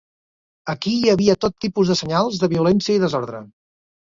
[0.73, 3.47] Aquí hi havia tot tipus de senyals de violència i desordre.